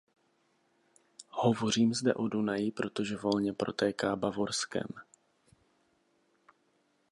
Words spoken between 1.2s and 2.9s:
Hovořím zde o Dunaji,